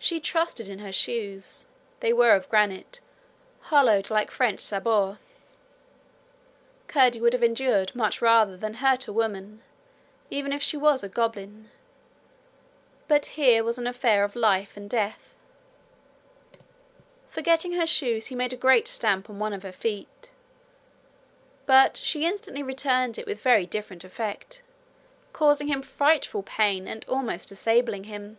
[0.00, 1.66] She trusted in her shoes:
[2.00, 2.98] they were of granite
[3.60, 5.18] hollowed like French sabots.
[6.88, 9.62] Curdie would have endured much rather than hurt a woman,
[10.30, 11.70] even if she was a goblin;
[13.06, 15.32] but here was an affair of life and death:
[17.28, 20.30] forgetting her shoes, he made a great stamp on one of her feet.
[21.66, 24.64] But she instantly returned it with very different effect,
[25.32, 28.38] causing him frightful pain, and almost disabling him.